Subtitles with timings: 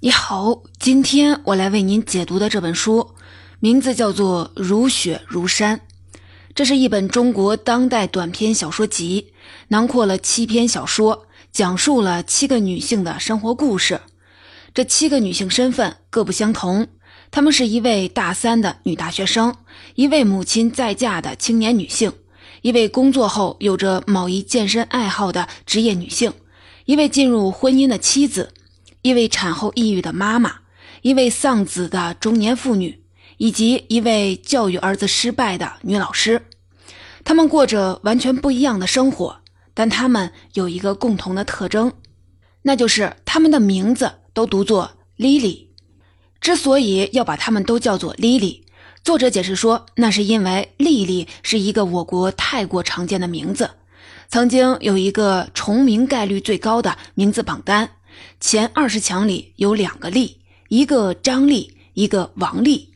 [0.00, 3.16] 你好，今天我来为您解读的这本书，
[3.58, 5.78] 名字叫做《如雪如山》。
[6.54, 9.32] 这是一本中国当代短篇小说集，
[9.66, 14.00] 囊括了七篇小说，讲述了七个女性的生活故事。
[14.72, 16.86] 这七个女性身份各不相同，
[17.32, 19.56] 她们是一位大三的女大学生，
[19.96, 22.12] 一位母亲在嫁的青年女性，
[22.62, 26.32] 一位工作后有着某一健身爱好的职业女性，
[26.84, 28.52] 一位进入婚姻的妻子。
[29.02, 30.56] 一位产后抑郁的妈妈，
[31.02, 33.02] 一位丧子的中年妇女，
[33.36, 36.46] 以及一位教育儿子失败的女老师，
[37.24, 39.40] 他们过着完全不一样的生活，
[39.74, 41.92] 但他们有一个共同的特征，
[42.62, 45.68] 那就是他们的名字都读作 Lily。
[46.40, 48.62] 之所以要把他们都叫做 Lily，
[49.04, 53.70] 作者解释说，那是因为莉莉是一个我国太过常见的名字，
[54.28, 57.90] 曾经有一个重名概率最高的名字榜单。
[58.40, 62.90] 前二十强里有两个丽，一个张丽，一个王丽，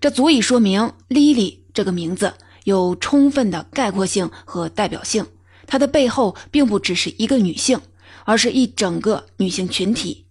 [0.00, 5.26] 这足以说明 Lily 这个名字有充分的概括性和代表性。
[5.66, 7.80] 它的背后并不只是一个女性，
[8.24, 10.26] 而是一整个女性群体。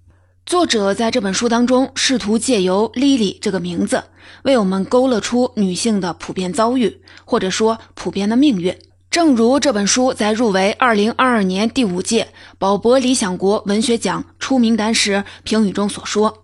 [0.46, 4.04] 作者在这本书当中试图借由 Lily 这个名字，
[4.44, 8.78] 为我们勾勒出女性的普遍遭遇，或者说普遍的命运。
[9.14, 16.42] 正如这本书在入围二零二二年第五届宝博理想国文学奖初名单时评语中所说，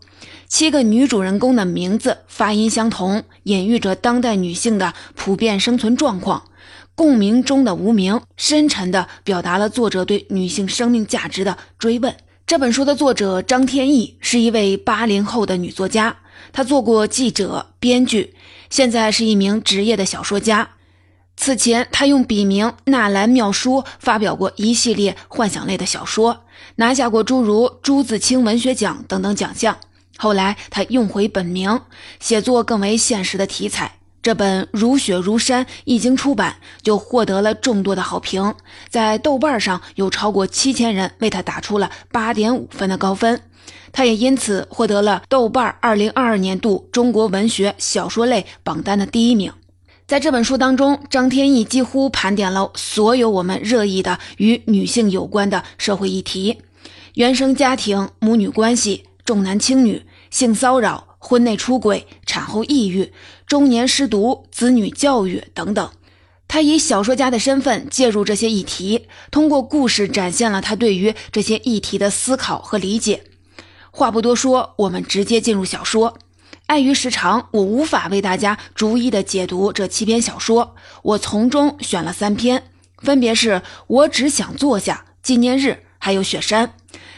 [0.47, 6.43] 七个女主人公的名字发音相同，隐喻着当代女性的普遍生存状况。
[6.93, 12.15] 共鸣中的无名，深沉地表达了作者对女性生命价值的追问。
[12.45, 16.17] 这本书的作者张天翼是一位八零后的女作家，
[16.53, 18.35] 她做过记者、编剧，
[18.69, 20.69] 现在是一名职业的小说家。
[21.41, 26.43] 此前，他用笔名纳兰妙书发表过一系列幻想类的小说，
[26.75, 29.77] 拿下过诸如朱自清文学奖等等奖项。
[30.17, 31.79] 后来，他用回本名，
[32.19, 33.99] 写作更为现实的题材。
[34.21, 38.53] 这本《如雪如山》一经出版，就获得了众多的好评，
[38.89, 43.41] 在豆瓣上有超过七千人为他打出了八点五分的高分。
[43.93, 49.53] 他也因此获得了豆瓣二零二二年度中国文学小说类榜单的第一名。
[50.09, 56.57] 在这本书当中，张天翼几乎盘点了所有我们热议的与女性有关的社会议题：
[57.13, 63.13] 原生家庭、母女关系、重男轻女、性骚扰、婚内出轨、产后抑郁、
[63.45, 65.91] 中年失独、子女教育等等。
[66.47, 73.25] 他以小说家的身份介入这些议题，通过故事展现了他对于这些议题的思考和理解。
[73.91, 76.17] 话不多说，我们直接进入小说。
[76.69, 80.75] 碍于时长，我无法为大家逐一的解读这七篇小说。
[81.01, 82.61] 我从中选了三篇，
[82.99, 86.71] 分别是我只想坐下、纪念日，还有雪山。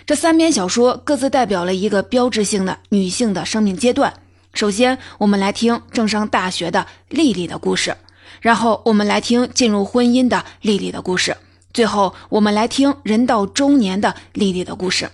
[0.06, 4.14] 这三篇小说各自代表了一个标志性的女性的生命阶段。
[4.54, 7.92] 首先，我们来听正上大学的丽丽的故事；
[8.40, 11.34] 然后，我们来听进入婚姻的丽丽的故事；
[11.74, 15.12] 最后，我们来听人到中年的丽丽的故事。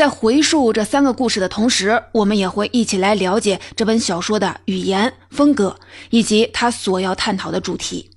[0.00, 5.78] 在回述这三个故事的同时，我们也会一起来了解这本小说的语言风格
[6.08, 8.08] 以及他所要探讨的主题。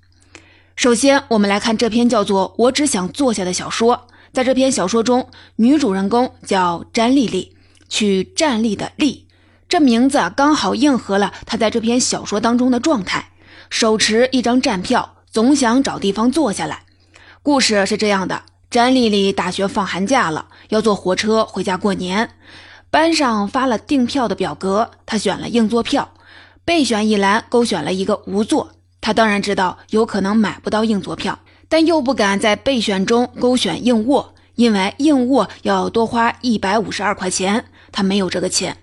[0.78, 4.08] 首先，我们来看这篇叫做《我只想坐下》的小说。
[4.32, 5.28] 在这篇小说中，
[5.58, 7.54] 女主人公叫詹丽丽，
[7.90, 9.28] 取站立的立，
[9.68, 13.32] 这名字刚好应和了她在这篇小说当中的状态：
[13.70, 16.84] 手持一张站票，总想找地方坐下来。
[17.42, 18.44] 故事是这样的。
[18.74, 22.32] 詹丽丽大学放寒假了，要坐火车回家过年。
[22.90, 26.12] 班上发了订票的表格，她选了硬座票，
[26.66, 28.72] 备选一栏勾选了一个无座。
[29.00, 31.38] 她当然知道有可能买不到硬座票，
[31.70, 38.78] 但又不敢在备选中勾选硬卧，因为硬卧要多花一百五十二块钱，她没有这个钱。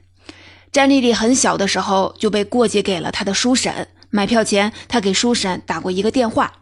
[0.71, 6.53] 詹丽丽很小的时候就被过继给了她的叔婶，买票前她给叔婶打过一个电话，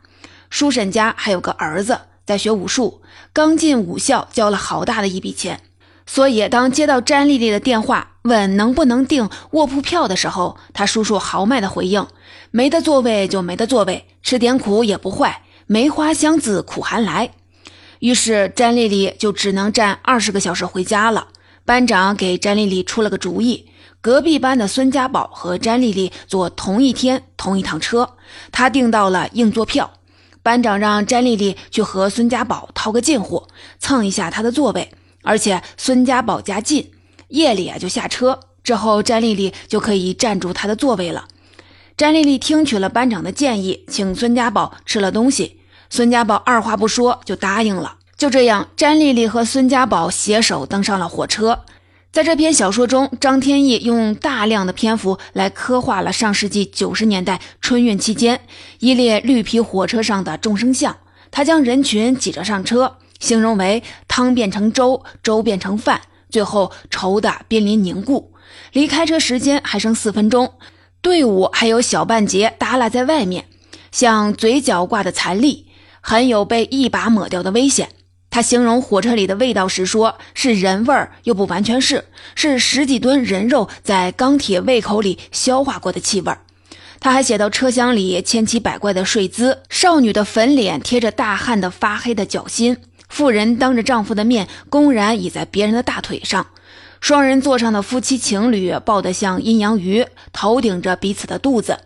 [0.49, 2.01] 叔婶家还有个儿子。
[2.25, 3.01] 在学武术，
[3.39, 5.61] 刚进武校，交了好大的一笔钱。
[6.07, 12.05] 所以，当接到詹丽丽的电话，问能不能订卧铺票的时候，他叔叔豪迈的回应
[12.51, 17.31] ：“没得座位就没得座位，吃点苦也不坏，梅花香自苦寒来。”
[18.01, 21.29] 于是，詹丽丽就只能站二十个小时回家了。
[21.65, 23.69] 班长给詹丽丽出了个主意：
[24.01, 28.17] 隔壁班的孙家宝和詹丽丽坐同一天同一趟车，
[28.51, 29.93] 他订到了硬座票。
[30.49, 33.49] 班长让詹丽丽去和孙家宝套个近乎，
[33.79, 34.91] 蹭一下他的座位，
[35.23, 36.91] 而且孙家宝家近，
[37.29, 41.29] 夜里啊就下车之后，詹丽丽就可以占住他的座位了。
[41.99, 45.61] 詹丽丽听取了班长的建议，请孙家宝吃了东西，
[45.91, 47.97] 孙家宝二话不说就答应了。
[48.17, 51.65] 就这样，詹丽丽和孙家宝携手登上了火车。
[52.19, 58.41] 在这篇小说中，张天翼用大量的篇幅来刻画了上世纪九十年代春运期间
[58.81, 60.97] 一列绿皮火车上的众生相。
[61.31, 68.33] 他将人群挤着上车，形容为汤变成粥，粥变成饭，最后稠的濒临凝固。
[68.73, 70.55] 离开车时间还剩四分钟，
[71.01, 73.45] 队伍还有小半截耷拉在外面，
[73.93, 75.69] 像嘴角挂的残粒，
[76.01, 77.91] 很有被一把抹掉的危险。
[78.31, 82.05] 他形容火车里的味道时说：“是人味儿，又不完全是，
[82.35, 86.33] 是十几吨人肉在钢铁胃口里消化过的气味。”
[87.01, 92.77] 他还写到车厢里千奇百怪的睡姿，少女的粉脸贴着大汉的发黑的脚心，
[93.09, 96.49] 妇人当着丈夫的面公然倚在别人的大腿上，
[97.01, 101.79] 双人座上的夫妻情侣抱得像阴阳鱼，头顶着彼此的肚子，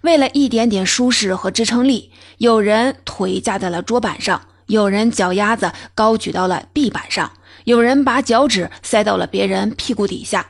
[0.00, 4.40] 为了一点点舒适和支撑力，有人腿架在了桌板上。
[4.66, 7.32] 有人脚丫子高举到了地板上，
[7.64, 10.48] 有人把脚趾塞到了别人屁股底下，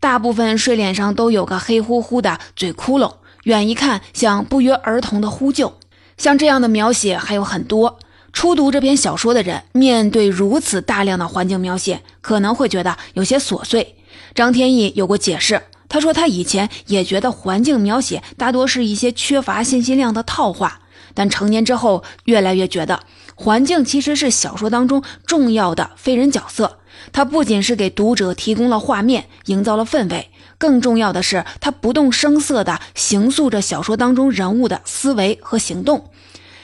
[0.00, 3.14] 大部分睡脸上都有个黑乎乎的嘴窟窿，
[3.44, 5.78] 远一看像不约而同的呼救。
[6.16, 7.98] 像这样的描写还有很多。
[8.32, 13.94] 初读这篇小说的人，面对如此大量的环境描写，可能会觉得有些琐碎。
[14.34, 20.80] 张天翼有过解释，他说他以前也觉得环境描写大多是一些缺乏信息量的套话，
[21.14, 23.04] 但成年之后越来越觉得。
[23.34, 26.78] 环境其实是小说当中重要的非人角色，
[27.12, 36.10] 它不仅是给读者提供了画面，营造了氛围，更重要的是，它不动声色地形塑着小说当中人物的思维和行动。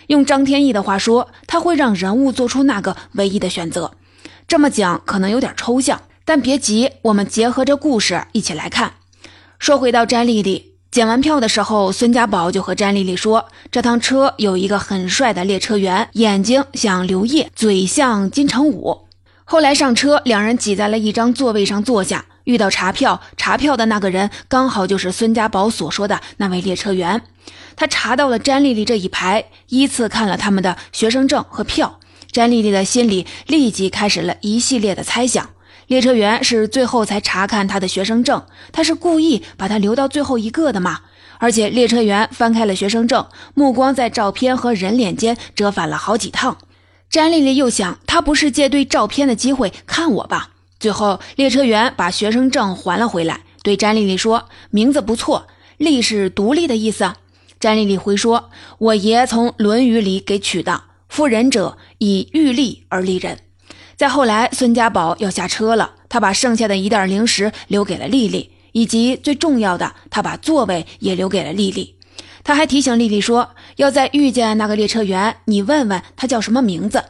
[0.06, 3.93] 用张天翼的话说，他会让人物做出那个唯一的选择。
[4.49, 8.94] 这么讲可能有点抽象，但别急，我们结合着故事一起来看。
[9.58, 10.69] 说回到詹丽丽。
[10.90, 19.06] 检完票的时候，孙家宝就和詹丽丽说：“这趟车有一个很帅的列车员，眼睛像刘烨，嘴像金城武。”
[19.46, 27.22] 后来上车，两人挤在了一张座位上坐下，遇到查票，查票的那个人刚好就是孙家宝所说的那位列车员。
[27.76, 32.00] 他查到了詹丽丽这一排，依次看了他们的学生证和票。
[32.32, 35.50] 詹丽丽的心里立即开始了一系列的猜想。
[35.90, 41.00] 列车员是最后才查看他的学生证，他是故意把他留到最后一个的吗？
[41.38, 46.58] 而且列车员翻开了学生证，目光在照片和人脸间折返了好几趟。
[47.08, 50.50] 詹丽丽又想，他不是借对照片的机会看我吧？
[50.78, 57.14] 最后，列车员把学生证还了回来，对詹丽丽说：“名字不错，立是独立的意思。”
[57.58, 63.37] 詹丽丽回说：“我爷从《论语》里给取的，夫人者，以欲立而立人。”
[64.00, 71.97] 再后来，孙家宝要下车了，他把剩下的一袋零食留给了丽丽，以及最重要的，他把座位也留给了丽丽。
[72.43, 77.05] 他还提醒丽丽说，要再遇见那个列车员，你问问他叫什么名字。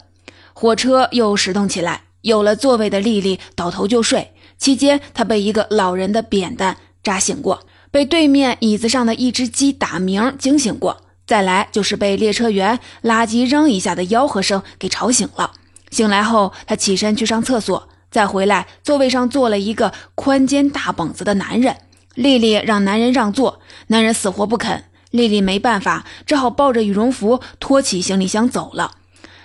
[0.53, 4.33] 火车又驶动起来，有了座位的丽丽倒头就睡。
[4.59, 7.61] 期间，她被一个老人的扁担扎醒过，
[7.93, 15.53] 被对面椅子上的一只鸡打鸣惊醒过，再来就是被列车员垃圾扔一下的吆喝声给吵醒了。
[15.91, 21.77] 醒来后，他起身去上厕所，再回来，座位上坐了一个宽肩大膀子的男人。
[22.15, 24.85] 丽丽让男人让座，男人死活不肯。
[25.11, 28.93] 丽丽没办法，只好抱着羽绒服，拖起行李箱走了。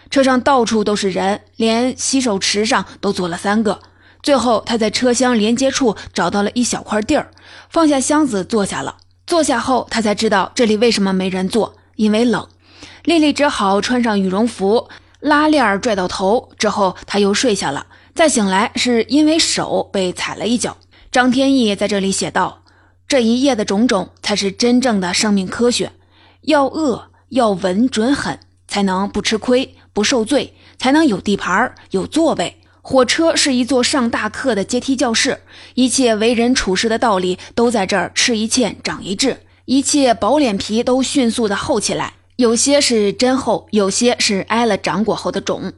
[0.10, 3.80] 车上到处都是人，连洗手池上都坐了三个。
[4.22, 7.32] 最后，他在车厢连接处找到了一小块地儿，
[7.70, 8.98] 放下箱子坐下了。
[9.26, 12.48] 坐下后，他才知道这里为什么没人坐，因为冷。
[13.04, 14.88] 丽丽只好穿上羽绒服。
[15.26, 17.88] 拉链拽到头之后，他又睡下了。
[18.14, 20.78] 再醒来，是因为手被踩了一脚。
[21.12, 22.62] 张天翼在这里写道
[23.10, 25.92] ：“这一夜的种种，才是真正的生命科学。
[26.42, 32.58] 要饿，要稳准狠，才能不吃亏、不受罪，才能有地盘、有座位。
[32.84, 35.42] 火车是一座上大课的阶梯教室，
[35.74, 45.72] 一切为人处事的道理都在这儿吃一堑长一智，一切薄脸皮都迅速的厚起来。”有些是真厚，有些是挨了长果后的种。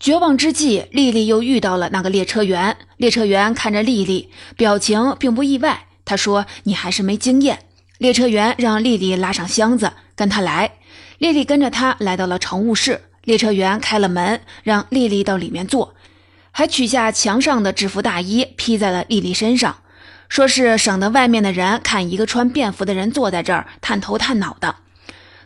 [0.00, 2.76] 绝望之际，丽丽又遇到了那个列车员。
[2.96, 5.86] 列车员看着丽丽，表情并不意外。
[6.04, 7.60] 他说：“你还是没经验。”
[7.98, 10.72] 列车员让丽丽拉上箱子，跟他来。
[11.18, 13.02] 丽丽跟着他来到了乘务室。
[13.22, 15.94] 列车员开了门，让丽丽到里面坐，
[16.50, 19.76] 还取下墙上的制服大衣披在了丽丽身上，
[20.28, 24.74] 说是省得外面的人看一个穿便服的人坐在这儿探头探脑的。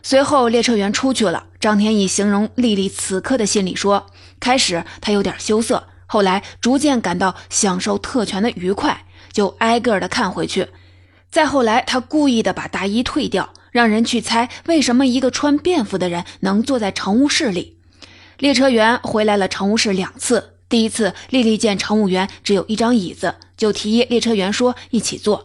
[0.07, 1.47] 随后，列车员出去了。
[1.59, 4.05] 张天翼形容丽丽此刻的心理说
[4.39, 10.67] ：“开始她有点羞涩，后来逐渐感到享受特权的愉快，就挨个的看回去。
[11.31, 17.75] 再后来，他故意的把大衣退掉，让人去猜为什么一个穿便服的人能坐在乘务室里。
[18.37, 25.43] 列车员回来了乘务室两次，第一次，丽丽见乘务员只有一张椅子，就提议列车员说一起坐。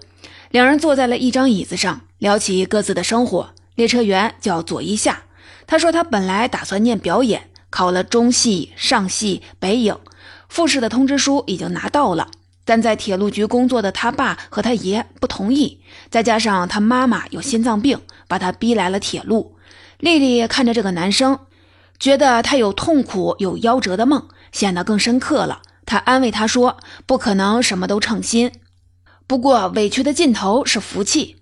[0.50, 3.54] 两人坐在了一张椅子上，聊起各自的生活。
[3.80, 5.22] 列车员叫左一夏，
[5.66, 9.96] 他说他本来打算念表演，考了中戏、上戏、北影，
[10.50, 12.28] 复试的通知书已经拿到了，
[12.66, 19.56] 但在铁路局工作的他爸和他爷不同意，再加上他妈妈有心脏病，把他逼来了铁路。
[19.96, 21.38] 丽丽看着这个男生，
[21.98, 25.62] 觉得他有痛苦、有夭折的梦，显得更深刻了。
[25.86, 28.52] 她安慰他说：“不可能什么都称心。”
[29.26, 31.39] 不过委屈的尽头是福气。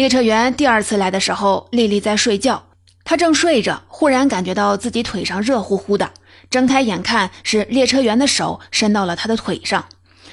[0.00, 2.64] 列车员第二次来的时候，丽丽在睡觉，
[3.04, 6.12] 她正睡着，忽然感觉到自己腿上热乎乎的，
[6.48, 9.84] 睁开眼看是列车员的手伸到了她的腿上，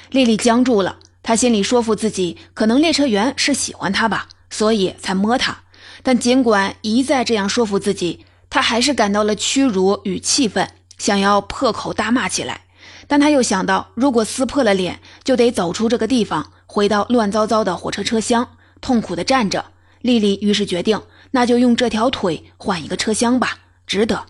[0.09, 0.99] 丽丽僵住了。
[1.21, 5.57] 她心里说服自己，可能列车员是喜欢她吧，所以才摸她。
[6.01, 10.65] 但尽管一再这样说服自己，她还是感到了屈辱与气愤，
[10.97, 12.61] 想要破口大骂起来。
[13.05, 16.53] 但她又想到，如果撕破了脸，就得走出这个地方。
[16.65, 18.47] 回到乱糟糟的火车车厢，
[18.81, 19.65] 痛苦地站着。
[20.01, 24.25] 丽丽于是决定，那就用这条腿换一个车厢吧，值得。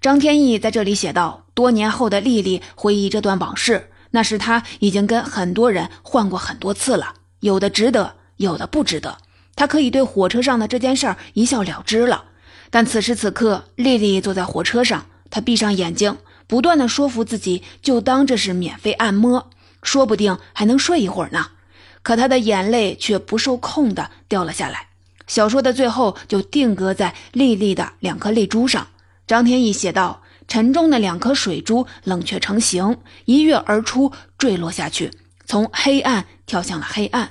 [0.00, 9.18] 张天翼在这里写道：多年后的丽丽回忆这段往事，那时她已经跟很多人换过很多次了，有的值得，有的不值得。
[9.56, 12.24] 她可以对火车上的这件事儿一笑了之了。
[12.70, 16.16] 但此时此刻，丽丽坐在火车上，她闭上眼睛，
[16.46, 19.50] 不断地说服自己，就当这是免费按摩，
[19.82, 21.48] 说不定还能睡一会儿呢。
[22.02, 24.88] 可他的眼泪却不受控地掉了下来。
[25.26, 28.88] 小说的最后就定格在丽丽的两颗泪珠上。
[29.26, 35.12] 张天翼写道：“沉重的两颗水珠冷却成形，一跃而出，坠落下去，
[35.46, 37.30] 从黑暗跳向了黑暗。”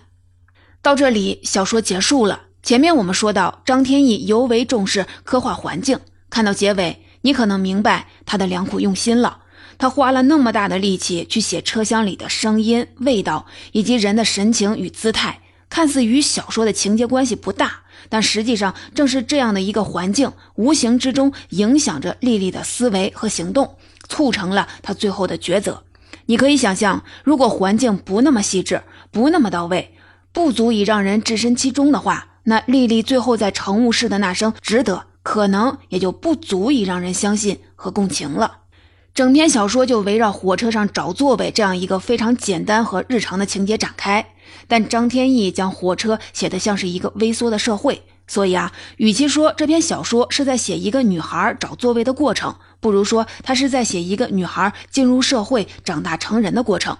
[0.81, 2.43] 到这里，小说结束了。
[2.63, 5.99] 前面我们说到，张天翼尤为重视刻画环境。
[6.29, 9.39] 看到结尾，你可能明白他的良苦用心了。
[9.79, 23.77] 他花了那么大的力气去写车厢里的声音、味道以及人的神情与姿态，看似与小说的情节关系不大，但实际上正是这样的一个环境，无形之中影响着丽丽的思维和行动，
[24.09, 25.81] 促成了她最后的抉择。
[26.25, 29.95] 你可以想象，如果环境不那么细致、不那么到位，
[30.33, 38.57] 不足以让人置身其中的话，那丽丽最后在乘务室的那声“值得”，可能也就不足以让人相信和共情了。
[39.19, 44.25] 整篇小说就围绕火车上找座位这样一个非常简单和日常的情节展开，
[44.65, 56.97] 但张天翼将火车写得像是一个微缩的社会，所以啊，与其说这篇小说是在写一个女孩找座位的过程，不如说他是在写一个女孩进入社会、长大成人的过程。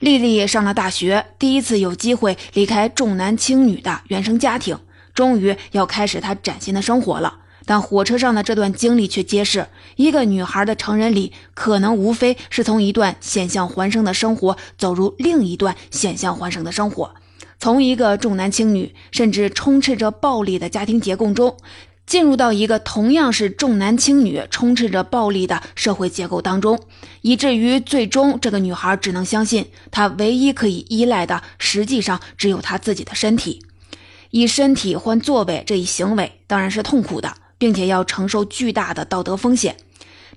[0.00, 4.78] 丽丽上了大学，第一次有机会离开重男轻女的原生家庭，
[5.14, 7.38] 终于要开始她崭新的生活了。
[7.68, 17.14] 但火车上的这段经历却揭示，一个女孩的成人礼可能无非是从一段险象环生的生活走入另一段险象环生的生活，
[17.58, 21.58] 从一个重男轻女甚至充斥着暴力的家庭结构中，
[22.06, 26.80] 进入到一个同样是重男轻女、充斥着暴力的社会结构当中，
[27.20, 33.62] 以至于最终这个女孩只能相信，她唯一可以依赖的实际上只有她自己的身体，
[34.30, 37.34] 以身体换座位这一行为当然是痛苦的。
[37.58, 39.76] 并且要承受巨大的道德风险。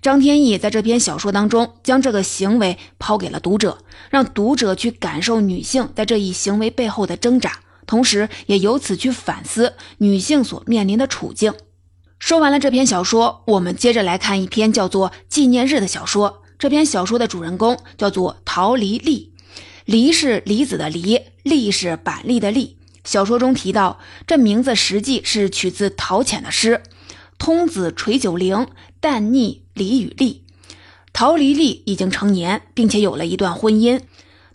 [0.01, 3.78] 张天翼在这篇小说当中，将这个行为抛给了读者，
[4.10, 11.54] 让读者去感受女性在这一行为背后的挣扎，同时也由此去反思女性所面临的处境。
[12.18, 16.42] 说完了这篇小说，我们接着来看一篇叫做《纪念日》的小说。
[16.58, 19.34] 这篇小说的主人公叫做陶黎丽，
[19.86, 22.78] 黎是梨子的梨，丽是板栗的栗。
[23.04, 26.82] 小说中提到，这名字实际是取自陶潜的诗。
[27.42, 28.68] 通子垂九龄，
[29.00, 30.44] 但逆李与利。
[31.12, 34.00] 陶黎丽已经成年，并且有了一段婚姻。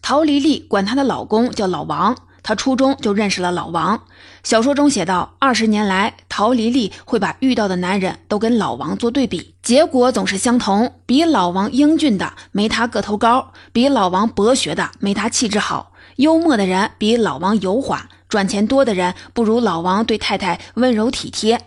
[0.00, 4.05] 陶黎丽管她的老公叫老王，她初中就认识了老王。
[4.45, 10.95] 小说中写道：二十年来，陶黎丽会把遇到的男人都跟老王做对比，结果总是相同。
[11.07, 21.61] 比老王英俊的没他个头高，比老王博学的没他气质好，幽默的人比老王油滑，赚钱多的人不如老王对太太温柔体贴。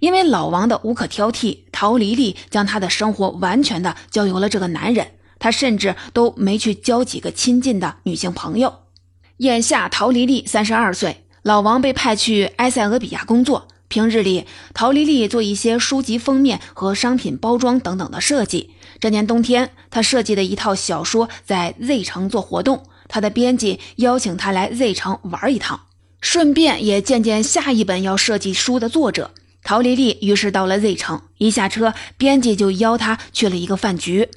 [0.00, 8.72] 因为老王的无可挑剔，陶黎丽将她的生活完全的交由了这个男人，她甚至都没去交几个亲近的女性朋友。
[9.38, 13.68] 眼下陶黎丽三十二岁，老王被派去埃塞俄比亚工作。
[13.88, 18.74] 平日里，陶黎丽做一些书籍封面和商品包装等等的设计。
[19.00, 25.80] 这年冬天，她设计的一套小说在 Z 城做活动，她的编辑邀请她来 Z 城玩一趟，
[26.20, 29.30] 顺便也见见下一本要设计书的作者。
[29.62, 34.28] 陶丽丽于是到了 Z 城，一下车，编辑就邀她去了一个饭局。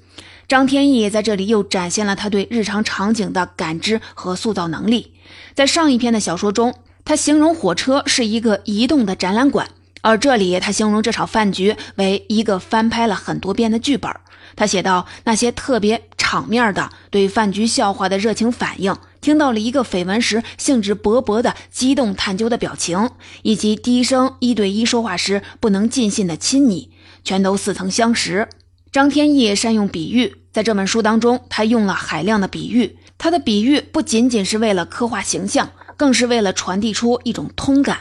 [0.47, 5.13] 张天翼在这里又展现了他对日常场景的感知和塑造能力。
[5.53, 6.75] 在上一篇的小说中，
[7.05, 9.69] 他形容火车是一个移动的展览馆，
[10.01, 14.11] 而这里他形容这场饭局为一个翻拍了很多遍的剧本。
[14.57, 23.11] 他写道：“那些特别场面的对饭局笑话的热情反应，听到了一个绯闻时兴致勃勃的激动探究的表情，
[23.43, 26.91] 以及低声一对一说话时不能尽兴的亲昵，
[27.23, 28.49] 全都似曾相识。”
[28.91, 32.97] 张天翼善用比喻，在这本书当中，他用了海量的比喻。
[33.17, 37.99] 他的比喻不仅仅是为了刻画形象，更是为了传递出一种通感。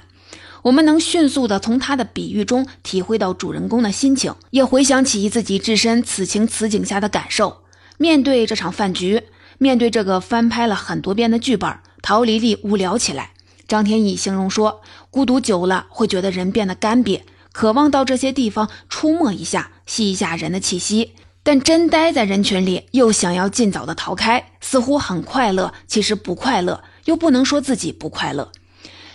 [0.62, 7.58] 我们能迅速地从他的比喻中体会到主人公的心情，也回想起自己置身此情此景下的感受。
[7.98, 9.22] 面对这场饭局，
[9.62, 13.32] 面对这个翻拍了很多遍的剧本，陶丽丽无聊起来。
[13.68, 14.80] 张天翼形容说
[15.12, 17.20] ：“孤独久了，会觉得人变得干瘪，
[17.52, 21.12] 渴望到这些地方出没一下，吸一下人的气息。
[21.42, 28.50] 但真待在人群里，又想要尽早的逃开，似乎很快乐，其实不快乐，又不能说自己不快乐。”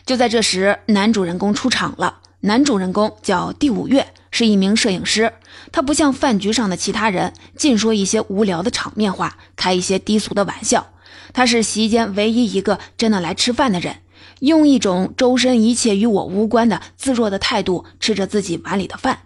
[0.06, 2.20] 就在这时，男主人公出场了。
[2.42, 5.32] 男主人公叫第五月，是一名摄影师。
[5.72, 10.88] 他不像饭局上的其他人，尽说一些无聊的场面话，开一些低俗的玩笑。
[11.32, 14.02] 他是席间唯一一个真的来吃饭的人，
[14.42, 19.20] 用一种周身一切与我无关的自若的态度吃着自己碗里的饭。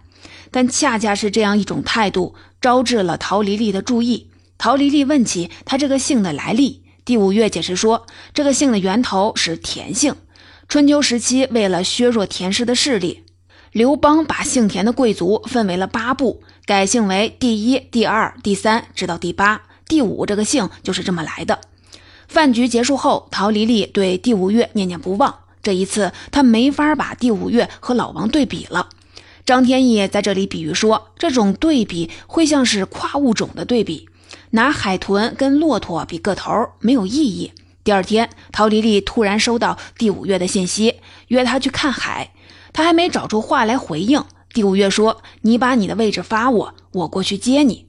[0.52, 4.28] 但恰恰是这样一种态度，招致了陶丽丽的注意。
[4.58, 10.14] 陶丽丽问起他这个姓的来历，第五月解释说，这个姓的源头是田姓。
[10.68, 13.24] 春秋时期，为了削弱田氏的势力，
[13.72, 20.26] 刘邦把姓田的贵族分为了八部，改姓为第一、第二、第三，直到第八、第五。
[20.26, 21.60] 这个姓就是这么来的。
[22.26, 25.36] 饭局结束后，陶丽丽对第五月念念不忘。
[25.62, 28.88] 这一次，她没法把第五月和老王对比了。
[29.46, 34.08] 张天翼在这里比喻说，这种对比会像是跨物种的对比，
[34.50, 37.52] 拿海豚跟骆驼比个头没有意义。
[37.84, 40.96] 第二天，陶丽丽突然收到第五月的信息，
[41.28, 42.32] 约他去看海。
[42.72, 47.86] 他还没找出话来回应，第五月说：“你把你的位置发我，我过去接你。”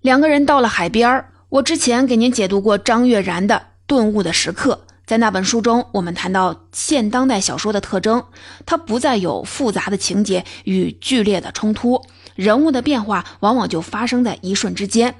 [0.00, 3.54] 两个人到了海边我之前给您解读过张悦然的
[3.86, 8.24] 《顿悟的时刻》，在那本书中，我们谈到现当代小说的特征，
[8.64, 12.02] 它不再有复杂的情节与剧烈的冲突，
[12.34, 15.14] 人物的变化往往就发生在一瞬之间。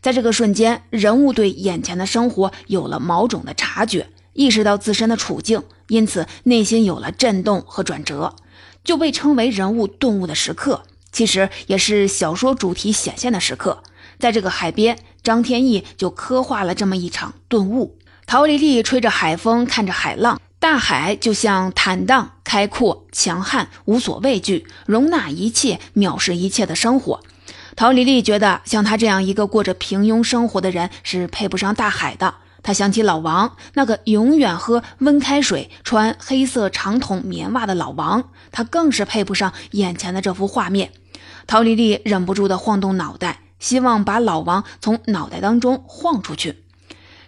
[0.00, 8.36] 在这个瞬间，人物对眼前的生活有了某种的察觉，意识到自身的处境，因此内心有了震动和转折，
[8.84, 10.82] 就被称为人物顿悟的时刻。
[11.10, 13.82] 其实也是小说主题显现的时刻。
[14.18, 17.98] 在这个海边，张天翼就刻画了这么一场顿悟。
[18.24, 27.20] 陶丽丽吹着海风，看着海浪，大海就像坦荡、开阔、强悍，无所畏惧，容纳一切，藐视一切的生活。
[27.74, 32.36] 陶丽丽觉得，像她这样一个过着平庸生活的人是配不上大海的。
[32.62, 40.92] 他想起老王那个永远喝温开水、穿黑色长筒棉袜的老王，他更是配不上眼前的这幅画面。
[41.46, 46.62] 陶丽丽忍不住地晃动脑袋，希望把老王从脑袋当中晃出去。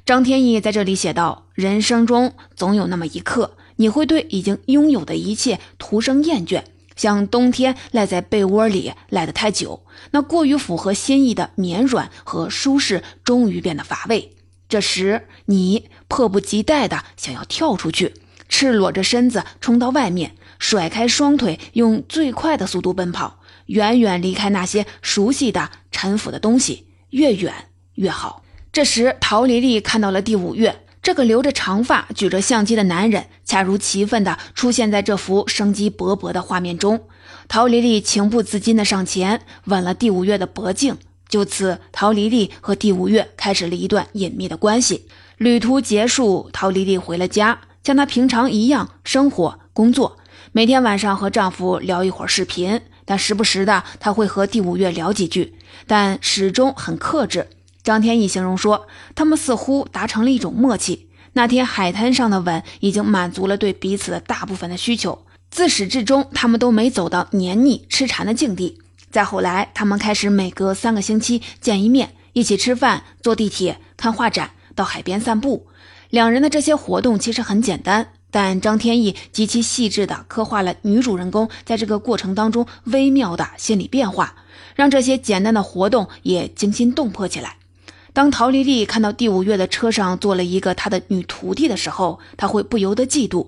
[0.07, 6.63] 张天翼在这里写道：“人生中总有那么一刻，你会对已经拥有的一切徒生厌倦。”
[6.95, 14.37] 像冬天赖在被窝里赖得太久，那过于符合心意的绵软和舒适终于变得乏味。
[14.75, 18.13] 这时，你迫不及待地想要跳出去，
[18.49, 27.55] 赤裸着身子冲到外面，甩开双腿，用最快的速度奔跑，远远离开那些熟悉的、陈腐的东西，越远
[27.95, 28.43] 越好。
[28.73, 30.81] 这时，陶丽丽看到了第五月。
[31.01, 37.07] 这个留着长发、举着相机的男人，恰如其分地出现在这幅生机勃勃的画面中。
[37.47, 40.97] 陶丽丽情不自禁地上前吻了第五月的脖颈，
[41.29, 45.09] 就此，陶丽丽和第五月开始了一段隐秘的关系。
[45.39, 50.19] 旅途结束，陶丽丽回了家，像她平常一样生活工作，
[50.53, 55.55] 每天晚上和丈夫聊一会儿视频，但时不时的她会和第五月聊几句，
[55.87, 57.49] 但始终很克制。
[57.83, 61.09] 张天翼形容说：“他们似乎达成了一种默契。
[61.33, 65.27] 那天海滩上的吻已经满足了对彼此的大部分的需求。
[65.51, 68.79] 自始至终，他们都没走到黏腻痴缠的境地。
[69.15, 75.69] 再后来，他们开始每隔三个星期见一面，一起吃饭、坐地铁、看画展、到海边散步。
[76.11, 84.35] 两人的这些活动其实很简单，但张天翼极其细致地刻画了女主人公在这个过程当中微妙的心理变化，
[84.75, 87.59] 让这些简单的活动也惊心动魄起来。”
[88.13, 93.47] 当陶丽丽看到第五月的车上坐了一个她的女徒弟的时候，她会不由得嫉妒；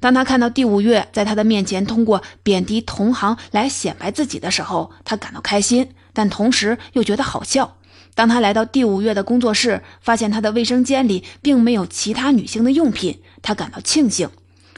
[0.00, 7.76] 当他看到第五月在他的面前通过贬低同行来显摆自己的时候，他感到开心，但同时又觉得好笑。
[8.14, 14.28] 当他来到第五月的工作室，发现他的卫生间里并没有其他女性的用品，他感到庆幸。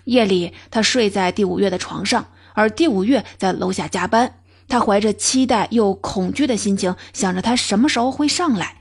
[0.05, 4.35] 夜里，他睡在第五月的床上，而第五月在楼下加班。
[4.69, 8.77] 他怀着期待又恐惧的心情，想着他什么时候会上来。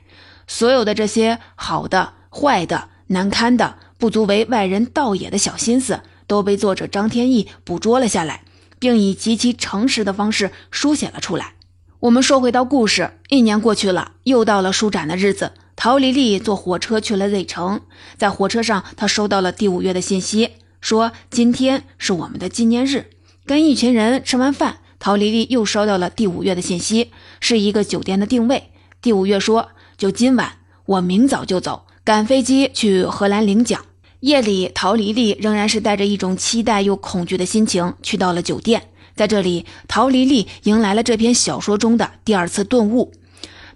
[0.47, 8.43] 所有的这些好的、坏的、难堪的、不足为外人道也的小心思，都被作者张天翼捕捉了下来，
[8.77, 11.55] 并以极其诚实的方式书写了出来。
[12.01, 15.51] 我们说回到故事，一年过去了，又到了书展的日子。
[15.75, 17.81] 陶丽丽坐火车去了 Z 城，
[18.17, 23.09] 在火车上，她收到了第五月的信息，说今天是我们的纪念日。
[23.45, 28.71] 跟一群人吃完饭，陶丽丽又收到了第五月的信息，是一个酒店的定位。
[29.01, 33.83] 第五月说：“就今晚，我明早就走，赶飞机去荷兰领奖。”
[34.21, 38.89] 夜里，陶丽丽仍然是带着一种期待又恐惧的心情去到了酒店。
[39.15, 43.13] 在这里，陶丽丽迎来了这篇小说中的第二次顿悟。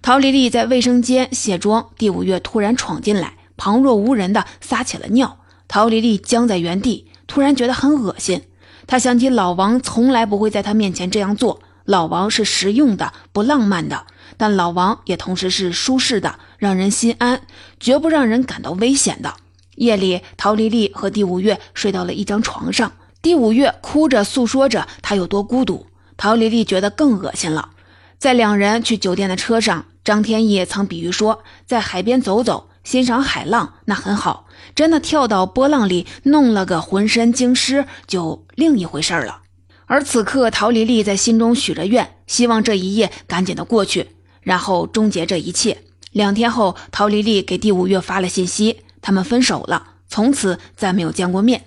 [0.02, 5.38] 陶丽丽在卫生间卸妆，第五月突然闯进来，旁若无人的撒起了尿。
[5.66, 8.42] 陶丽丽僵在原地，突然觉得很恶心。
[8.86, 11.62] 她想起老王从来不会在她面前这样做。
[11.86, 14.04] 老王是实用的，不浪漫的，
[14.36, 17.40] 但老王也同时是舒适的，让人心安，
[17.80, 19.36] 绝不让人感到危险的。
[19.76, 22.92] 夜里，陶丽丽和第五月睡到了一张床上。
[23.22, 27.70] 第五月哭着诉说着她有多孤独，陶丽丽觉得更恶心了。
[28.18, 34.46] 在两人去酒店的车上，张天翼曾比喻说，在海边走走，欣赏海浪，那很好。
[34.74, 39.40] 真的跳到波浪里，弄了个浑身精湿，就另一回事了。
[39.86, 44.10] 而此刻，陶丽丽在心中许着愿，希望这一夜赶紧的过去，
[44.40, 45.78] 然后终结这一切。
[46.12, 51.66] 两天后，陶丽丽给第五月发了信息，他们分手了，从此再没有见过面。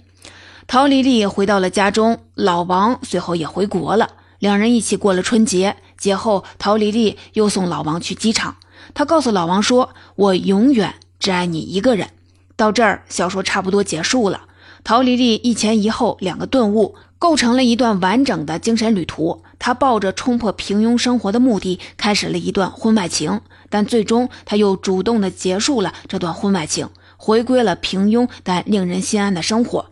[0.66, 4.10] 陶丽丽回到了家中，老王随后也回国了。
[4.40, 5.78] 两人一起过了春节。
[6.00, 8.56] 节后，陶丽丽又送老王去机场。
[8.96, 12.10] 她告诉老王说：“我永远只爱你一个人。”
[12.58, 14.46] 到这儿，小说差不多结束了。
[14.84, 19.44] 陶丽丽一前一后两个顿悟，构成了一段完整的精神旅途。
[19.60, 29.92] 她抱着冲破平庸生活的目的，开始了一段婚外情，但最终她又主动的结束了这段婚外情，回归了平庸但令人心安的生活。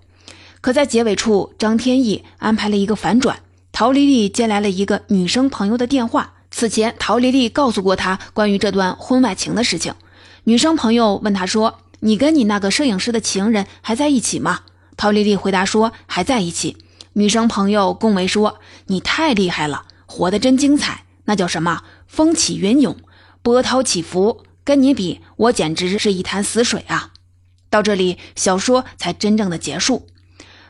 [0.62, 3.40] 可在结尾处，张天翼安排了一个反转。
[3.72, 6.34] 陶丽丽接来了一个女生朋友的电话。
[6.50, 9.94] 此前，陶丽丽告诉过他关于这段婚外情的事情。
[10.46, 14.62] 女生朋友问他说：“你跟你那个摄影师的情人还在一起吗？”
[14.96, 16.78] 陶丽丽回答说：“还在一起。”
[17.14, 21.82] 女生朋友恭维说：“你太厉害了，活得真精彩，那叫什么？
[22.08, 22.96] 风起云涌，
[23.42, 24.44] 波涛起伏。
[24.64, 27.12] 跟你比，我简直是一潭死水啊！”
[27.76, 30.08] 到这里，小说才真正的结束。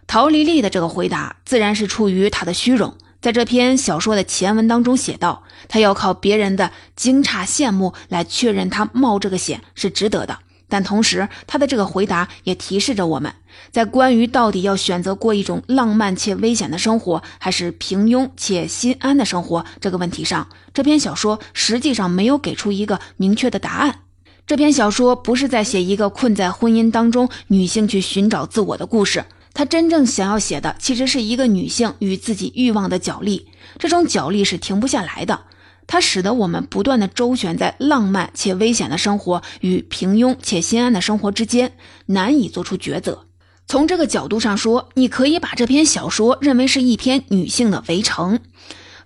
[0.08, 2.96] 陶丽丽的这个回答自然是出于她的虚荣。
[3.22, 10.40] 在这篇小说的前文当中写道，她要靠别人的惊诧羡慕来确认她冒这个险是值得的。
[10.68, 13.36] 但同时，她的这个回答也提示着我们，
[13.70, 24.00] 在关于到底要选择过一种浪漫且危险的生活，还是平庸且心安的生活这个问题上，这篇小说实际上没有给出一个明确的答案。
[24.48, 29.26] 这篇小说不是在写一个困在婚姻当中女性去寻找自我的故事。
[29.56, 33.48] 他真正想要写的，其实是一个女性与自己欲望的角力。
[33.80, 35.46] 这种角力是停不下来的，
[35.88, 41.74] 它使得我们不断的周旋在浪漫且危险的生活与平庸且心安的生活之间，
[42.06, 43.26] 难以做出抉择。
[43.66, 48.40] 从这个角度上说，你可以把这篇小说认为是一篇女性的围城。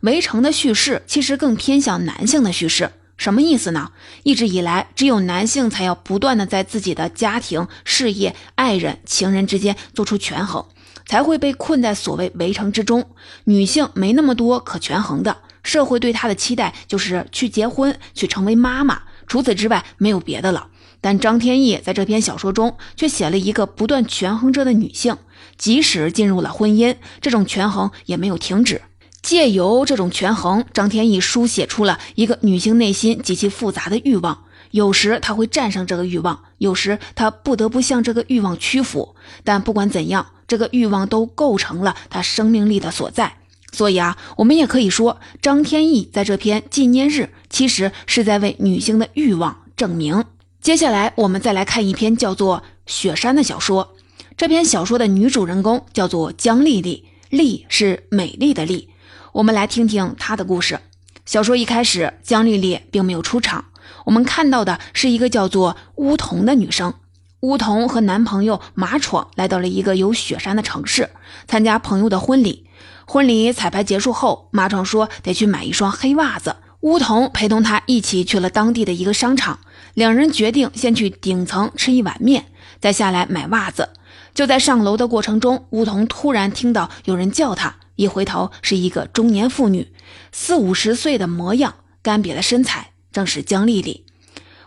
[0.02, 2.92] 围城的叙事其实更偏向男性的叙事。
[3.20, 3.92] 什么意思呢？
[4.24, 10.66] 一直以来，只有男性才要不断的在自己的家庭、事业、爱人、情人之间做出权衡，
[11.06, 13.10] 才会被困在所谓围城之中。
[13.44, 20.70] 女性没那么多可权衡的，社会对她的期待就是去结婚，去成为妈妈，除此之外没有别的了。
[21.02, 25.18] 但张天翼在这篇小说中却写了一个不断权衡着的女性，
[25.58, 28.82] 即使进入了婚姻，这种权衡也没有停止。
[29.22, 34.46] 借由这种权衡，张天翼书写出了一个女性内心极其复杂的欲望。
[34.72, 39.16] 有时她会战胜这个欲望，有时她不得不向这个欲望屈服。
[39.44, 43.36] 但不管怎样，这个欲望都构成了她生命力的所在。
[43.72, 50.24] 所以啊，我们也可以说，张天翼在这篇纪念日，其实是在为女性的欲望证明。
[50.62, 53.96] 接下来，我们再来看一篇叫做《雪山》的小说。
[54.38, 58.90] 这篇小说的女主人公叫做江丽丽，丽是美丽的丽。
[59.34, 60.80] 我们来听听她的故事。
[61.26, 63.66] 小说一开始，江丽丽并没有出场，
[64.06, 66.94] 我们看到的是一个叫做乌童的女生。
[67.42, 71.10] 乌童和男朋友马闯来到了一个有雪山的城市，
[71.48, 72.66] 参加朋友的婚礼。
[73.06, 79.60] 婚礼彩排结束后，马闯说得去买一双黑袜子，乌桐陪同他一起去了当地的一个商场，
[79.94, 82.48] 两人决定先去顶层吃一碗面，
[82.80, 83.90] 再下来买袜子。
[84.34, 89.92] 就在上楼的过程中，乌桐突然听到有人叫他，一回头是一个中年妇女，
[90.32, 94.06] 四五十岁的模样，干瘪的身材，正是江丽丽。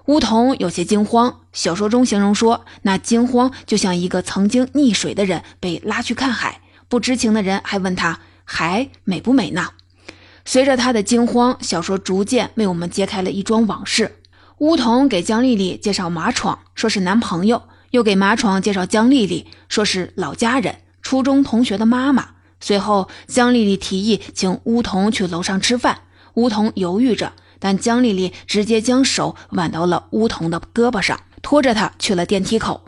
[0.04, 9.70] 乌桐有些惊慌，小说中形容说，那惊慌就像一个曾经溺水的人被拉去看海，不知情的人还问他海美不美呢。
[10.44, 14.18] 随着他的惊慌，小说逐渐为我们揭开了一桩往事。
[14.58, 22.28] 乌桐给江丽丽介绍马闯，说是男朋友；又给马闯介绍江丽丽，说是老家人，初中同学的妈妈。
[22.62, 25.98] 随后，江丽丽提议请乌桐去楼上吃饭。
[26.34, 32.84] 乌桐犹豫着，但江丽丽直接将手挽到了乌桐的胳膊上，拖着他去了电梯口。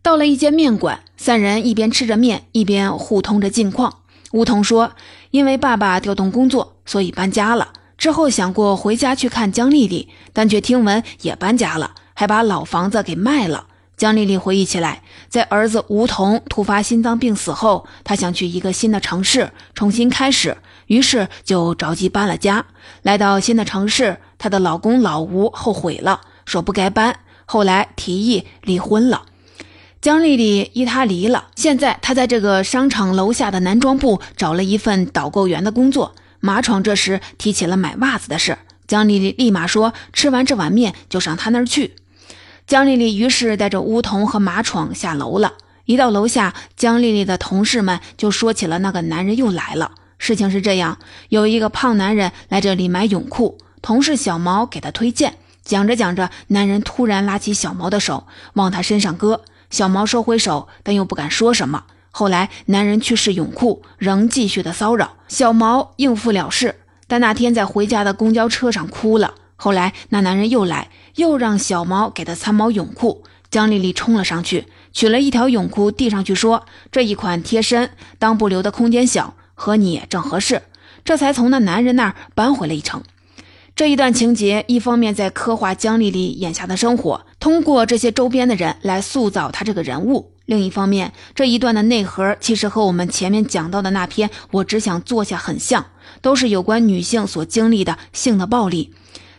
[0.00, 3.98] 到了一间面馆，三人一边吃着面，一边互通着近况。
[4.32, 4.92] 乌桐说
[5.32, 13.66] ：“因为爸爸调动工作。”所以搬家了之后，想过回家去看江丽丽，但却听闻也搬家了，还把老房子给卖了。
[13.96, 22.66] 江丽丽回忆起来，在儿子吴桐突发心脏病死后，她想去一个新的城市重新开始，于是就着急搬了家。
[23.00, 29.22] 来到新的城市，她的老公老吴后悔了，说不该搬，后来提议离婚了。
[30.02, 36.14] 江丽丽依他离了，现在她在这个商场楼下的男装部找了一份导购员的工作。
[36.40, 41.94] 马闯这时提起了买袜子的事，江丽丽立马说：“吃完这碗面就上他那儿去。”
[42.66, 45.52] 江丽丽于是带着乌桐和马闯下楼了。
[45.84, 49.92] 一到楼下，江丽丽的同事们就说起了那个男人又来了。
[50.18, 50.98] 事情是这样：
[51.28, 55.34] 有一个胖男人来这里买泳裤，同事小毛给他推荐。
[55.62, 61.84] 讲着讲着，男人突然拉起小毛的手往他身上割，小毛收回手，但又不敢说什么。
[62.10, 66.74] 后来，男人去试泳裤，仍继续的骚扰小毛，应付了事。
[67.06, 69.34] 但那天在回家的公交车上哭了。
[69.56, 73.24] 后来，那男人又来，又让小毛给他参谋泳裤。
[73.48, 80.62] 江丽丽冲了上去，取了一条泳裤递上去，说：“这一款贴身，裆部留的空间小，和你正合适。”
[81.04, 83.02] 这才从那男人那儿搬回了一程。
[83.76, 90.32] 这一段情节，一方面在刻画江丽丽眼下的生活，通过这些周边的人来塑造她这个人物。
[90.44, 95.86] 另一方面，这一段的内核其实和我们前面讲到的那篇《我只想坐下》很像，
[96.20, 98.92] 都是有关女性所经历的性的暴力。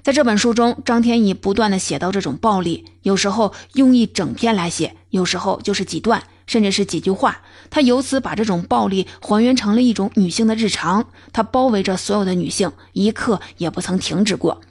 [0.07, 7.41] 在这本书中，张天翼不断的写到这种暴力，有时候用一整篇来写，有时候就是几段，甚至是几句话。
[7.69, 14.61] 他由此把这种暴力还原成了一种女性的日常，它包围着所有的女性，一刻也不曾停止过。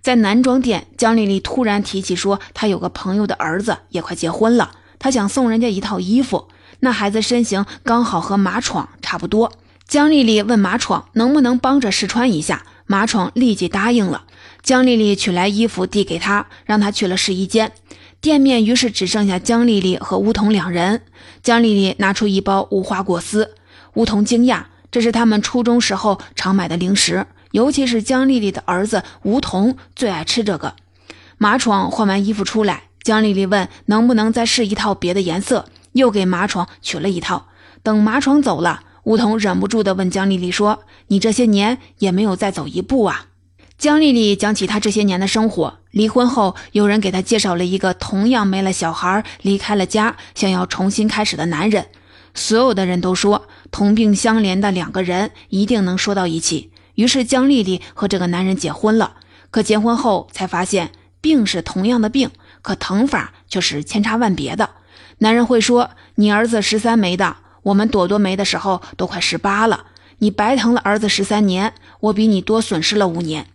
[0.00, 4.70] 在男装店，江丽丽突然提起说，她有个朋友的儿子也快结婚了。
[5.00, 6.46] 他想送人家一套衣服，
[6.78, 9.54] 那孩子身形刚好和马闯差不多。
[9.88, 14.22] 江丽丽问马闯能不能帮着试穿一下，马闯立即答应了。
[14.62, 17.72] 江丽丽取来衣服递给他，让他去了试衣间。
[18.20, 21.02] 店面于是只剩下江丽丽和梧桐两人。
[21.42, 23.54] 江丽丽拿出一包无花果丝，
[23.94, 30.74] 梧桐惊讶，这是他们初中时候常买的零食，尤其是江丽丽的儿子梧桐最爱吃这个。
[31.38, 32.84] 马闯换完衣服出来。
[33.04, 37.46] 江丽丽问：“能不能再试一套别的颜色？”又给马闯取了一套。
[37.82, 43.26] 等马闯走了，梧桐忍不住地问江丽丽说：“你这些年也没有再走一步啊？”
[43.78, 51.86] 江丽丽讲起她这些年的生活：离婚后，有人给她介绍了一个同样没了小孩、离开了家、想要重新开始的男人。
[52.34, 56.72] 所有的人都说，同病相怜的两个人一定能说到一起。
[56.96, 59.14] 于是江丽丽和这个男人结婚了。
[59.52, 62.32] 可结婚后才发现，病是同样的病。
[62.62, 64.70] 可疼法却是千差万别的。
[65.18, 69.84] 男人会说：“你儿子十三没的，我们朵朵没的时候都快十八了，
[70.18, 73.46] 你白疼了儿子十三年，我比你多损失了五年。”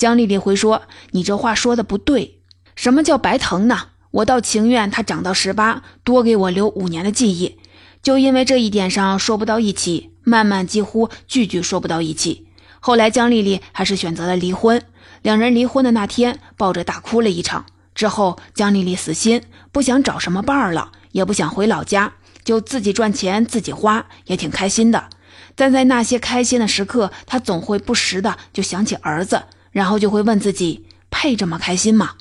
[0.00, 2.40] 江丽丽会说：“你这话说的不对，
[2.74, 3.88] 什么叫白疼呢？
[4.12, 7.58] 我倒情愿他长到十八，多给我留五年的记忆。
[8.02, 12.46] 就因为这一点上说不到一起，慢慢几乎句句说不到一起。
[12.80, 14.82] 后来江丽丽还是选择了离婚。
[15.20, 25.10] 两人离婚的那天，抱着大哭了一场。”之后，江丽丽死心，不想找什么伴儿了，也不想回老家，就自己赚钱自己花，也挺开心的。
[25.54, 32.12] 但在那些开心的时刻，她总会不时的就想起儿子，然后就会问自己：配这么开心吗？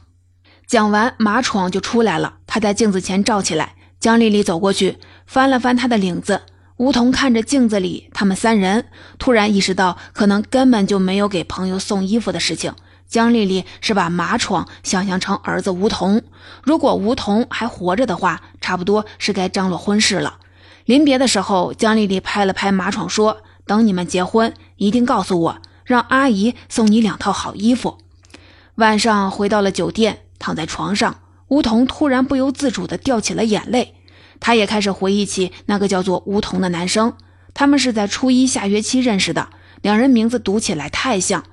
[0.67, 3.75] 讲完，马闯就出来了，他在镜子前照起来。
[3.99, 6.41] 江丽丽走过去，翻了翻他的领子。
[6.77, 8.85] 吴桐看着镜子里他们三人，
[9.17, 12.73] 突然意识到，可能根本就没有给朋友送衣服的事情。
[13.07, 16.21] 江丽丽是把马闯想象成儿子吴桐，
[16.63, 20.37] 如果吴桐还活着的话，差不多是该张罗婚事了。
[20.85, 27.97] 临别的时候，江丽丽拍了拍马闯说：“等你们结婚，一定告诉我，让阿姨送你两套好衣服。”
[28.77, 33.95] 晚上回到了酒店，躺在床上，梧桐突然不由自主地掉起了眼泪。
[34.39, 37.15] 他也开始回忆起那个叫做梧桐的男生，
[37.55, 39.49] 他们是在初一下学期认识的，
[39.81, 41.43] 两人名字读起来太像，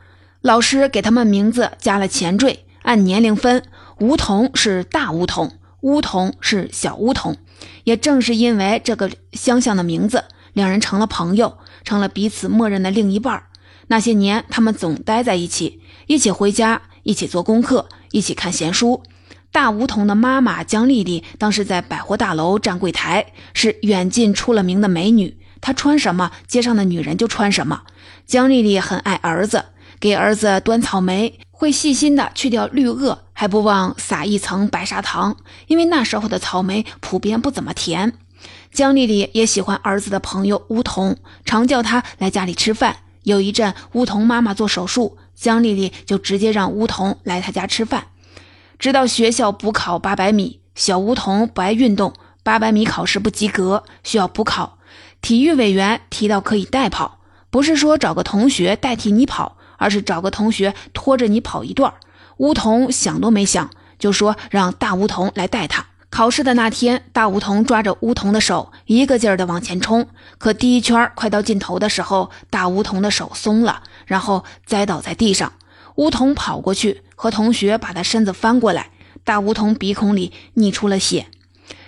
[0.43, 3.65] 老师给他们名字加了前缀，按年龄分，
[4.01, 7.39] 梧桐是大梧桐，梧桐是小梧桐。
[7.85, 13.47] 也正是因为这个相像的名字，两人成了朋友，成了彼此默认的另一半儿。
[13.89, 16.83] 那些年，他们总待在一起，一起回家。
[17.03, 19.01] 一起做功课，一起看闲书。
[19.53, 25.39] 大梧桐的妈妈江丽丽当时在百货大楼站柜台，是远近出了名的美女。
[25.61, 27.83] 她穿什么，街上的女人就穿什么。
[28.27, 29.67] 江丽丽很爱儿子，
[30.01, 35.37] 给儿子端草莓，会细心的去掉绿萼，还不忘撒一层白砂糖，
[35.69, 38.15] 因为那时候的草莓普遍不怎么甜。
[38.73, 42.97] 江丽丽也喜欢儿子的朋友梧桐，常叫他来家里吃饭。
[43.27, 45.19] 有一阵，梧桐妈妈做手术。
[45.35, 48.07] 江丽丽就直接让梧桐来她家吃饭，
[48.79, 50.61] 直到学校补考八百米。
[50.77, 54.79] 小梧桐不爱运动，八百米考试不及格，需要补考。
[55.21, 57.19] 体育委员提到可以代跑，
[57.51, 61.95] 不是说找个同学代替你跑，而是找个同学拖着你跑一段。
[62.37, 65.85] 梧桐想都没想，就说让大梧桐来带他。
[66.09, 70.09] 考试的那天，大梧桐抓着梧桐的手，一个劲儿地往前冲。
[70.39, 73.83] 可第一圈快到尽头的时候，大梧桐的手松了。
[74.07, 75.53] 然后栽倒在地上，
[75.97, 78.91] 梧桐跑过去和同学把他身子翻过来，
[79.25, 81.27] 大梧桐鼻孔里溢出了血。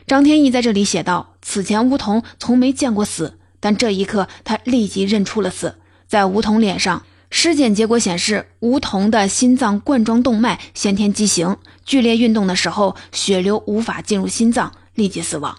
[0.07, 5.76] 张天翼在这里写道：此前梧桐从没见过死，但这一刻他立即认出了死。
[6.07, 15.56] 在梧桐脸上，尸检结果显示吴桐的心脏冠状动脉先天畸形，剧烈运动的时候血流无法进入心脏，立即死亡。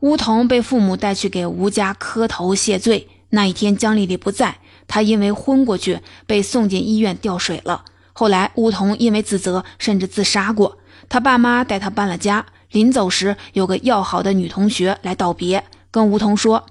[0.00, 3.08] 吴桐被父母带去给吴家磕头谢罪。
[3.30, 4.58] 那一天，江丽丽不在。
[4.88, 7.84] 他因为昏过去，被送进医院吊水了。
[8.12, 10.78] 后来，吴桐因为自责，甚至自杀过。
[11.08, 12.46] 他爸妈带他搬了家。
[12.70, 16.66] 临走时，有个要好的女同学来道别，跟吴桐说：“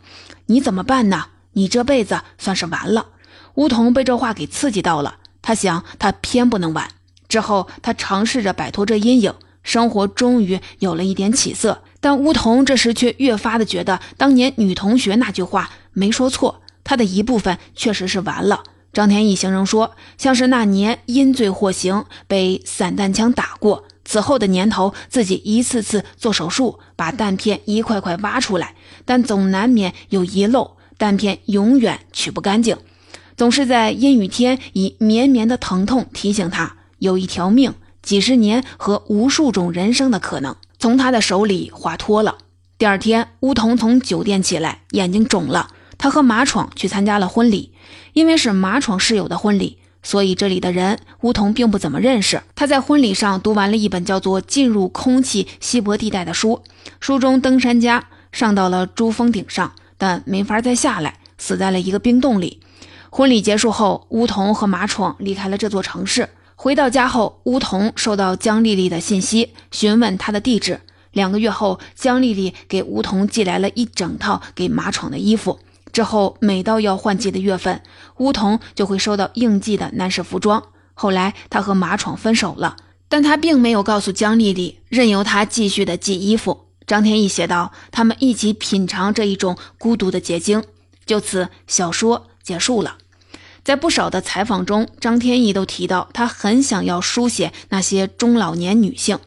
[0.47, 1.25] 你怎么办呢？
[1.53, 3.07] 你这辈子算是完了。”
[3.56, 6.89] 梧桐被这话给刺激到了，他想，他偏不能完。
[7.28, 11.82] 之后，他尝试着摆脱这阴影，生活终于有了一点起色。
[12.00, 16.62] 但梧桐这时却越发的觉得，当年女同学那句话没说错。
[16.84, 18.63] 他的一部分确实是完了。
[18.94, 23.86] 张天翼形容说，像是那年因罪获刑，被散弹枪打过。
[24.06, 32.78] 此后的年头，自己一次次做手术，把弹片一块块挖出来，但总难免有遗漏，弹片永远取不干净，
[33.38, 42.38] 总是在阴雨天以绵绵的疼痛提醒他，有一条命、几十年和无数种人生的可能从他的手里滑脱了。
[42.78, 45.69] 第二天，梧桐从酒店起来，眼睛肿了。
[45.98, 47.71] 他和马闯去参加了婚礼，
[48.13, 52.43] 因为是马闯室友的婚礼，所以这里的人梧桐并不怎么认识。
[52.54, 56.62] 他在婚礼上读完了一本叫做《进入空气稀薄地带》的书，
[57.00, 62.60] 书中登山家上到了珠峰顶上，但没法再下来，死在了一个冰洞里。
[63.17, 66.28] 婚礼结束后，梧桐和马闯离开了这座城市。
[66.58, 70.82] 回到家后，梧桐收到江丽丽的信息，询问她的地址。
[71.13, 75.58] 两个月后，江丽丽给梧桐寄来了一整套给马闯的衣服。
[75.93, 77.82] 之后，每到要换季的月份，
[78.17, 80.62] 梧桐就会收到应季的男士服装。
[80.93, 82.75] 后来，他和马闯分手了，
[83.08, 86.65] 但他并没有告诉江丽丽，任由她继续的寄衣服。
[86.86, 90.62] 张天翼写道：“他们一起品尝这一种孤独的结晶。”
[91.08, 92.97] 就此，小说结束了。
[93.65, 99.17] 在不少的采访中，张天翼都提到，他很想要书写那些中老年女性，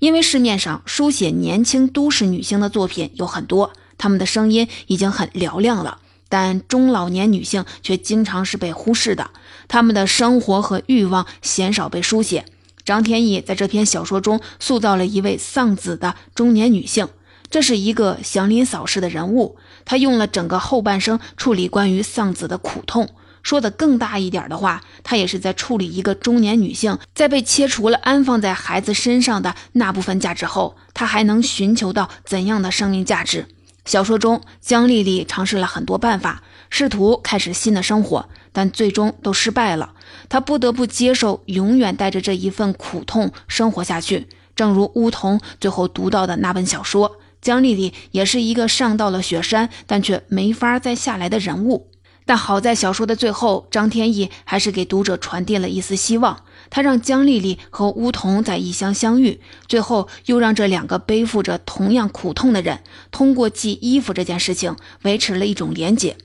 [0.00, 5.98] 因为市面上书写年轻都市女性的作品有很多，她们的声音已经很嘹亮了。
[6.28, 9.30] 但中老年女性却经常是被忽视的，
[9.68, 12.46] 她们的生活和欲望鲜少被书写。
[12.84, 17.08] 张天翼在这篇小说中塑造了一位丧子的中年女性，
[17.48, 19.56] 这是一个祥林嫂式的人物。
[19.84, 23.10] 他用了整个后半生处理关于丧子的苦痛。
[23.44, 33.46] 说的更大一点的话，他也是在处理一个中年女性在被切除了安放在孩子身上的那部分价值后，她还能寻求到怎样的生命价值。
[33.84, 39.92] 小说中，江丽丽尝试了很多办法，试图开始新的生活，但最终都失败了。
[40.30, 44.26] 她不得不接受永远带着这一份苦痛生活下去。
[44.56, 51.88] 正如梧桐最后读到的那本小说，江丽丽也是一个上到了雪山，但却没法再下来的人物。
[52.26, 56.42] 但好在小说的最后，张天翼还是给读者传递了一丝希望。
[56.70, 66.16] 他让江丽丽和梧桐在异乡相遇，最后又让这两个背负着同样苦痛的人，通过寄衣服这件事情维持了一种连结。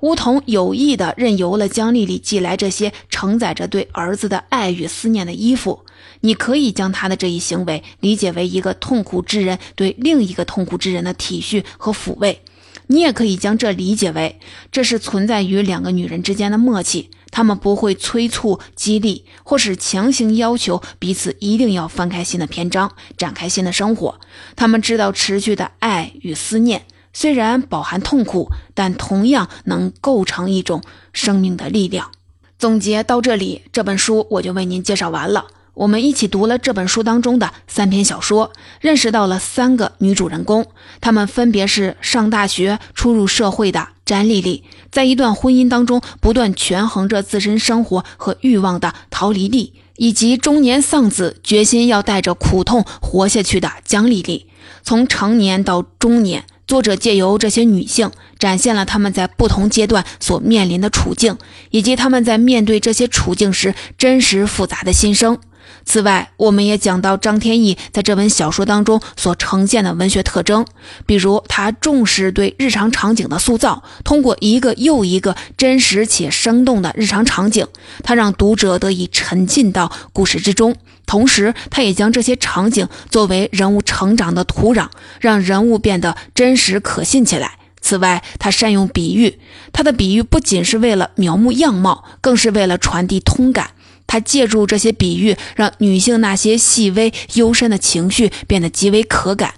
[0.00, 5.84] 梧桐有意地任由了江丽丽寄来这些承载着对儿子的爱与思念的衣服。
[6.20, 12.42] 你可以将他的这一行为理解为一个痛苦之人对另一个痛苦之人的体恤和抚慰，
[12.88, 14.38] 你也可以将这理解为
[14.72, 17.10] 这是存在于两个女人之间的默契。
[17.30, 24.18] 他们不会催促、激励，或是强行要求彼此一定要翻开新的篇章，展开新的生活。
[24.56, 26.86] 他们知道持续的爱与思念。
[27.12, 30.82] 虽然饱含痛苦，但同样能构成一种
[31.12, 32.10] 生命的力量。
[32.58, 35.46] 总结到这里，这本书我就为您介绍完了。
[35.78, 40.66] 我们一起读了这本书当中的三篇小说，认识到了三个女主人公，
[41.00, 54.48] 她们分别是上大学、初入社会的詹丽丽，在一段婚姻当中不断权衡着自身生活和欲望的陶丽丽，以及中年丧子、决心要带着苦痛活下去的江丽丽。
[54.82, 56.44] 从成年到中年。
[56.66, 61.38] 作者借由这些女性，展现了她们在不同阶段所面临的处境，
[61.70, 65.38] 以及她们在面对这些处境时真实复杂的心声。
[65.84, 70.66] 此外，我们也讲到张天翼在这本小说当中所呈现的文学特征，
[71.06, 77.66] 比如他重视对日常场景的塑造，通过一个又一个真实且生动的日常场景，
[78.02, 80.76] 他让读者得以沉浸到故事之中。
[81.06, 84.88] 同时，他也将这些场景作为人物成长的土壤，
[85.20, 87.52] 让人物变得真实可信起来。
[87.80, 89.38] 此外，他善用比喻，
[89.72, 93.70] 他的比喻不仅是为了描摹样貌，更是为了传递通感。
[94.08, 99.54] 他借助这些比喻，让女性那些细微幽深的情绪变得极为可感。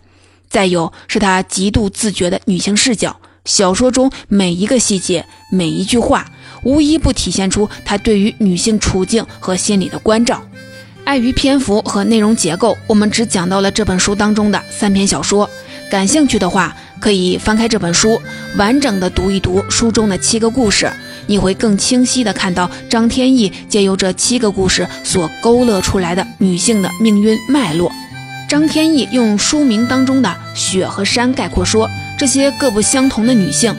[0.51, 6.31] 再有，是他极度自觉的女性视角，小说中每一个细节、每一句话，
[6.65, 10.43] 无一不体现出他对于女性处境和心理的关照。
[11.05, 15.49] 碍于篇幅和内容结构，我们只讲到了这本书当中的三篇小说。
[15.91, 18.21] 感兴趣的话，可以翻开这本书，
[18.57, 20.93] 完整的读一读书中的七个故事，
[21.31, 27.93] 你会更清晰的看到张天翼借由这七个故事所勾勒出来的女性的命运脉络。
[28.49, 33.73] 张天翼用书名当中的雪和山概括说，这些各不相同的女性，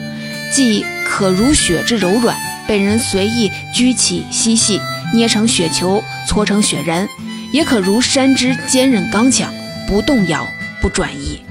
[0.50, 2.34] 既可如雪之柔软，
[2.66, 4.80] 被人随意掬起嬉戏，
[5.12, 7.06] 捏成雪球，搓成雪人。
[7.52, 9.52] 也可如山之坚韧刚强，
[9.86, 10.48] 不动摇，
[10.80, 11.42] 不转移。